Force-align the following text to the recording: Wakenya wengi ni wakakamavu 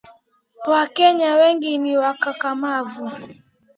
Wakenya 0.71 1.29
wengi 1.39 1.77
ni 1.83 1.93
wakakamavu 2.01 3.05